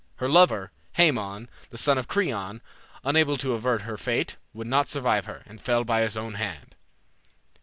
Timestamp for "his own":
6.01-6.33